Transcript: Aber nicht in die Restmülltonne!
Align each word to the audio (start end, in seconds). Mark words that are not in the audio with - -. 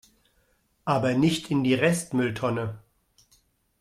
Aber 0.83 1.13
nicht 1.13 1.51
in 1.51 1.63
die 1.63 1.75
Restmülltonne! 1.75 2.79